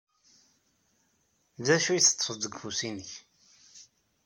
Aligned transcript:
D 1.65 1.67
acu 1.75 1.89
ay 1.91 2.01
teḍḍfeḍ 2.01 2.35
deg 2.39 2.53
ufus-nnek? 2.55 3.11